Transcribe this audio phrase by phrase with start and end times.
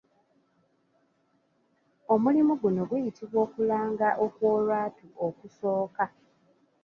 [2.13, 6.05] Omulimu guno guyitibwa Okulanga Okw'olwatu Okusooka.